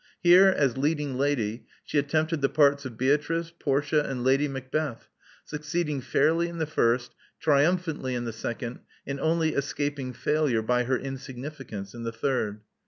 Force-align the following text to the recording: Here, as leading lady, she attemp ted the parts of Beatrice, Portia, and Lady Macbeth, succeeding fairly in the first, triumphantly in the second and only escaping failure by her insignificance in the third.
Here, 0.23 0.47
as 0.47 0.79
leading 0.79 1.15
lady, 1.15 1.67
she 1.85 2.01
attemp 2.01 2.29
ted 2.29 2.41
the 2.41 2.49
parts 2.49 2.85
of 2.85 2.97
Beatrice, 2.97 3.53
Portia, 3.59 4.03
and 4.03 4.23
Lady 4.23 4.47
Macbeth, 4.47 5.07
succeeding 5.45 6.01
fairly 6.01 6.47
in 6.47 6.57
the 6.57 6.65
first, 6.65 7.13
triumphantly 7.39 8.15
in 8.15 8.25
the 8.25 8.33
second 8.33 8.79
and 9.05 9.19
only 9.19 9.53
escaping 9.53 10.11
failure 10.11 10.63
by 10.63 10.85
her 10.85 10.97
insignificance 10.97 11.93
in 11.93 12.01
the 12.01 12.11
third. 12.11 12.61